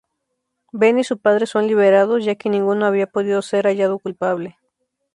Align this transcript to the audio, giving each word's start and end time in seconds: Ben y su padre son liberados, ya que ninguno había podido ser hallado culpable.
Ben 0.73 0.97
y 0.97 1.03
su 1.03 1.19
padre 1.19 1.45
son 1.45 1.67
liberados, 1.67 2.25
ya 2.25 2.33
que 2.33 2.49
ninguno 2.49 2.87
había 2.87 3.05
podido 3.05 3.39
ser 3.43 3.67
hallado 3.67 3.99
culpable. 3.99 4.57